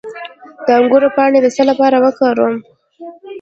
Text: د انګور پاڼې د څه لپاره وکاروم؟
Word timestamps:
د 0.65 0.67
انګور 0.77 1.03
پاڼې 1.15 1.39
د 1.41 1.47
څه 1.55 1.63
لپاره 1.69 1.97
وکاروم؟ 2.03 2.55